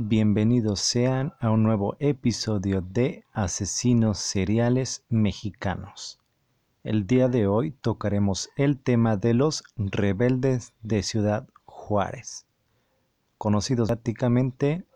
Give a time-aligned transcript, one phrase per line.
[0.00, 6.20] Bienvenidos sean a un nuevo episodio de Asesinos Seriales Mexicanos.
[6.84, 12.46] El día de hoy tocaremos el tema de los rebeldes de Ciudad Juárez,
[13.38, 14.86] conocidos prácticamente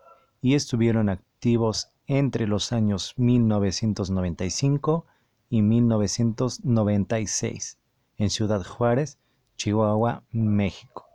[0.40, 5.06] y estuvieron activos entre los años 1995
[5.50, 7.78] y 1996
[8.18, 9.18] en Ciudad Juárez,
[9.56, 11.11] Chihuahua, México.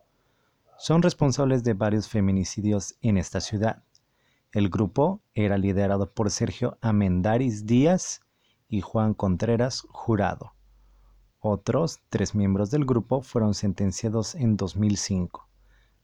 [0.77, 3.83] Son responsables de varios feminicidios en esta ciudad.
[4.51, 8.21] El grupo era liderado por Sergio Amendaris Díaz
[8.69, 10.53] y Juan Contreras Jurado.
[11.39, 15.47] Otros tres miembros del grupo fueron sentenciados en 2005.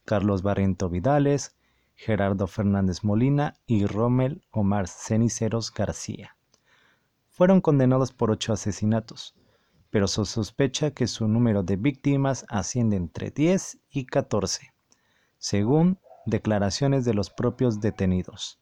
[0.06, 1.56] Carlos Barriento Vidales,
[1.94, 6.36] Gerardo Fernández Molina y Rommel Omar Ceniceros García.
[7.30, 9.36] Fueron condenados por ocho asesinatos,
[9.94, 14.74] pero se sospecha que su número de víctimas asciende entre 10 y 14,
[15.38, 18.60] según declaraciones de los propios detenidos.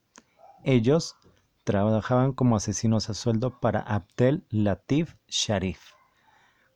[0.66, 1.16] Ellos
[1.64, 5.94] trabajaban como asesinos a sueldo para Abdel Latif Sharif,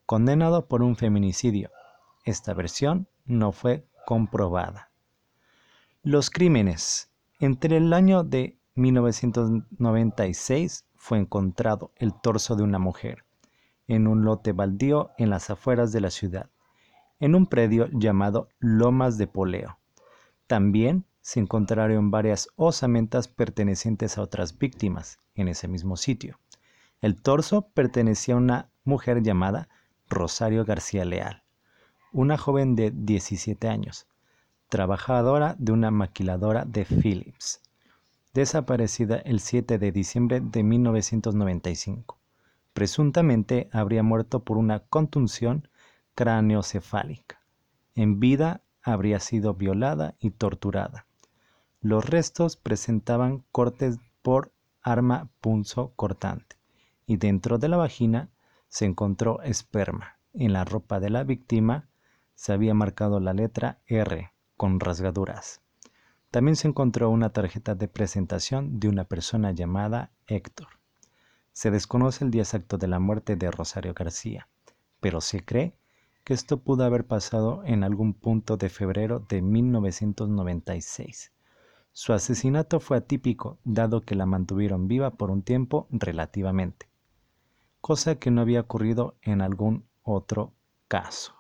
[0.06, 1.70] condenado por un feminicidio.
[2.24, 4.90] Esta versión no fue comprobada.
[6.02, 7.12] Los crímenes.
[7.42, 13.26] Entre el año de 1996 fue encontrado el torso de una mujer
[13.88, 16.50] en un lote baldío en las afueras de la ciudad,
[17.20, 19.78] en un predio llamado Lomas de Poleo.
[20.48, 26.40] También se encontraron varias osamentas pertenecientes a otras víctimas en ese mismo sitio.
[27.02, 29.68] El torso pertenecía a una mujer llamada
[30.08, 31.44] Rosario García Leal,
[32.12, 34.08] una joven de 17 años,
[34.70, 37.62] trabajadora de una maquiladora de Philips,
[38.34, 42.20] desaparecida el 7 de diciembre de 1995.
[42.76, 45.70] Presuntamente habría muerto por una contunción
[46.14, 47.40] craneocefálica.
[47.94, 51.08] En vida habría sido violada y torturada.
[51.80, 56.58] Los restos presentaban cortes por arma punzo cortante
[57.06, 58.30] y dentro de la vagina
[58.68, 60.20] se encontró esperma.
[60.34, 61.88] En la ropa de la víctima
[62.34, 65.62] se había marcado la letra R con rasgaduras.
[66.30, 70.68] También se encontró una tarjeta de presentación de una persona llamada Héctor.
[71.56, 74.50] Se desconoce el día exacto de la muerte de Rosario García,
[75.00, 75.80] pero se cree
[76.26, 81.32] que esto pudo haber pasado en algún punto de febrero de 1996.
[81.94, 86.90] Su asesinato fue atípico, dado que la mantuvieron viva por un tiempo relativamente,
[87.80, 90.52] cosa que no había ocurrido en algún otro
[90.90, 91.36] caso.